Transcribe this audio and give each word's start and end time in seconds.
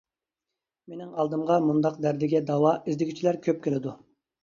مېنىڭ 0.93 1.11
ئالدىمغا 1.19 1.59
مۇنداق 1.67 2.01
دەردىگە 2.09 2.43
داۋا 2.51 2.75
ئىزدىگۈچىلەر 2.83 3.43
كۆپ 3.49 3.65
كېلىدۇ. 3.69 3.99